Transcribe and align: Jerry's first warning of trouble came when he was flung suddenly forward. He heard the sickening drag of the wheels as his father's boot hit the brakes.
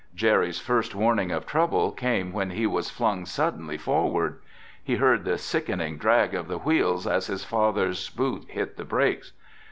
Jerry's 0.15 0.57
first 0.59 0.95
warning 0.95 1.29
of 1.29 1.45
trouble 1.45 1.91
came 1.91 2.33
when 2.33 2.49
he 2.49 2.65
was 2.65 2.89
flung 2.89 3.23
suddenly 3.23 3.77
forward. 3.77 4.39
He 4.83 4.95
heard 4.95 5.25
the 5.25 5.37
sickening 5.37 5.99
drag 5.99 6.33
of 6.33 6.47
the 6.47 6.57
wheels 6.57 7.05
as 7.05 7.27
his 7.27 7.43
father's 7.45 8.09
boot 8.09 8.45
hit 8.47 8.77
the 8.77 8.83
brakes. 8.85 9.31